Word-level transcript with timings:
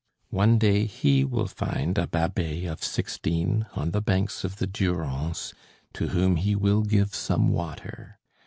One 0.31 0.57
day, 0.57 0.85
he 0.87 1.23
will 1.23 1.45
find 1.45 1.95
a 1.99 2.07
Babet 2.07 2.65
of 2.65 2.83
sixteen, 2.83 3.67
on 3.75 3.91
the 3.91 4.01
banks 4.01 4.43
of 4.43 4.55
the 4.55 4.65
Durance, 4.65 5.53
to 5.93 6.07
whom 6.07 6.37
he 6.37 6.55
will 6.55 6.81
give 6.81 7.13
some 7.13 7.49
water. 7.49 8.17